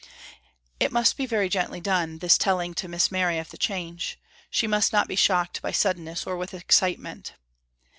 [0.79, 4.19] It must be very gently done, this telling to Miss Mary of the change.
[4.49, 7.33] She must not be shocked by suddenness or with excitement.